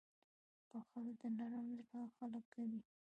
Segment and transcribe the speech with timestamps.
[0.71, 2.79] •بښل د نرم زړه خلک کوي.